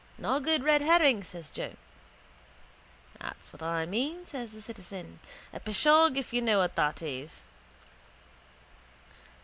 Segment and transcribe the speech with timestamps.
[0.17, 1.75] —Nor good red herring, says Joe.
[3.19, 5.19] —That what's I mean, says the citizen.
[5.53, 7.43] A pishogue, if you know what that is.